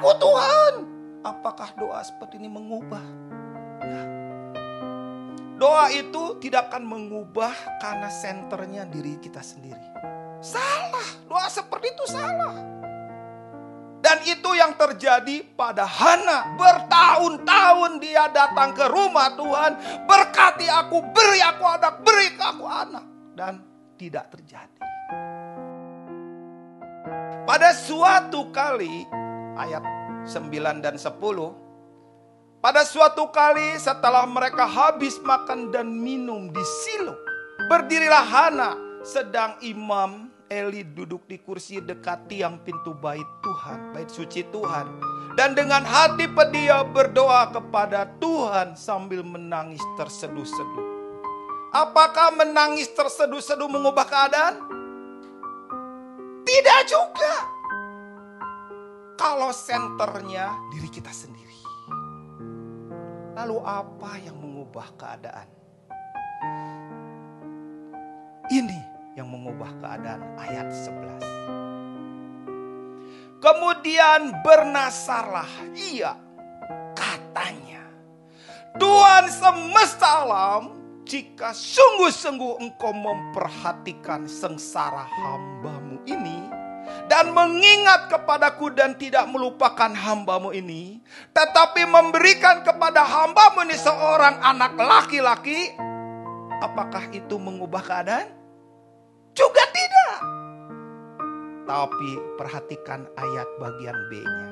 aku 0.00 0.16
Tuhan. 0.16 0.74
Apakah 1.20 1.76
doa 1.76 2.00
seperti 2.00 2.40
ini 2.40 2.48
mengubah? 2.48 3.04
Doa 5.60 5.92
itu 5.92 6.40
tidak 6.40 6.72
akan 6.72 6.88
mengubah 6.88 7.52
karena 7.84 8.08
senternya 8.08 8.88
diri 8.88 9.20
kita 9.20 9.44
sendiri. 9.44 9.92
Salah, 10.40 11.04
doa 11.28 11.44
seperti 11.52 11.92
itu 11.92 12.04
salah. 12.08 12.56
Dan 14.00 14.24
itu 14.24 14.56
yang 14.56 14.72
terjadi 14.80 15.44
pada 15.52 15.84
Hana. 15.84 16.56
Bertahun-tahun 16.56 18.00
dia 18.00 18.32
datang 18.32 18.72
ke 18.72 18.88
rumah 18.88 19.36
Tuhan. 19.36 19.72
Berkati 20.08 20.64
aku, 20.72 21.04
beri 21.12 21.44
aku 21.44 21.64
anak, 21.68 22.00
beri 22.00 22.32
aku 22.40 22.64
anak. 22.64 23.04
Dan 23.36 23.60
tidak 24.00 24.32
terjadi. 24.32 24.80
Pada 27.44 27.76
suatu 27.76 28.48
kali, 28.48 29.04
ayat 29.58 29.82
9 30.28 30.84
dan 30.84 30.94
10, 30.98 31.10
pada 32.60 32.84
suatu 32.84 33.32
kali 33.32 33.80
setelah 33.80 34.28
mereka 34.28 34.68
habis 34.68 35.16
makan 35.24 35.72
dan 35.72 35.88
minum 35.88 36.52
di 36.52 36.60
Silo, 36.84 37.16
berdirilah 37.72 38.26
Hana 38.26 38.70
sedang 39.00 39.56
imam 39.64 40.28
Eli 40.50 40.82
duduk 40.82 41.30
di 41.30 41.38
kursi 41.38 41.78
dekat 41.78 42.26
tiang 42.26 42.58
pintu 42.66 42.90
bait 42.90 43.22
Tuhan, 43.38 43.94
bait 43.94 44.10
suci 44.10 44.42
Tuhan. 44.50 44.82
Dan 45.38 45.54
dengan 45.54 45.86
hati 45.86 46.26
pedia 46.26 46.82
berdoa 46.82 47.54
kepada 47.54 48.10
Tuhan 48.18 48.74
sambil 48.74 49.22
menangis 49.22 49.78
terseduh-seduh. 49.94 50.86
Apakah 51.70 52.34
menangis 52.34 52.90
terseduh-seduh 52.90 53.70
mengubah 53.70 54.02
keadaan? 54.10 54.58
Tidak 56.42 56.80
juga. 56.90 57.59
Kalau 59.30 59.54
senternya 59.54 60.58
diri 60.74 60.90
kita 60.90 61.14
sendiri. 61.14 61.54
Lalu 63.38 63.62
apa 63.62 64.18
yang 64.18 64.34
mengubah 64.42 64.90
keadaan? 64.98 65.46
Ini 68.50 68.80
yang 69.14 69.30
mengubah 69.30 69.70
keadaan 69.78 70.34
ayat 70.34 70.74
11. 70.74 73.38
Kemudian 73.38 74.34
bernasarlah 74.42 75.78
ia 75.78 76.18
katanya. 76.98 77.86
Tuhan 78.82 79.30
semesta 79.30 80.26
alam 80.26 80.74
jika 81.06 81.54
sungguh-sungguh 81.54 82.66
engkau 82.66 82.90
memperhatikan 82.90 84.26
sengsara 84.26 85.06
hambamu 85.06 86.02
ini 86.10 86.60
dan 87.06 87.34
mengingat 87.34 88.10
kepadaku 88.10 88.70
dan 88.72 88.94
tidak 88.96 89.26
melupakan 89.28 89.90
hambamu 89.90 90.54
ini, 90.54 91.02
tetapi 91.34 91.86
memberikan 91.86 92.62
kepada 92.62 93.02
hambamu 93.02 93.66
ini 93.66 93.76
seorang 93.76 94.38
anak 94.40 94.78
laki-laki, 94.78 95.74
apakah 96.62 97.10
itu 97.10 97.36
mengubah 97.36 97.82
keadaan? 97.82 98.28
Juga 99.34 99.64
tidak. 99.70 100.16
Tapi 101.66 102.10
perhatikan 102.34 103.06
ayat 103.14 103.48
bagian 103.62 103.98
B-nya. 104.10 104.50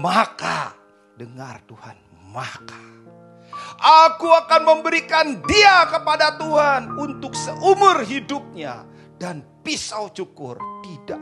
Maka, 0.00 0.72
dengar 1.18 1.60
Tuhan, 1.68 1.98
maka 2.32 2.94
aku 3.78 4.28
akan 4.30 4.62
memberikan 4.64 5.42
dia 5.44 5.86
kepada 5.90 6.38
Tuhan 6.38 6.94
untuk 6.98 7.34
seumur 7.34 8.02
hidupnya 8.02 8.86
dan 9.24 9.40
pisau 9.64 10.12
cukur 10.12 10.60
tidak 10.84 11.16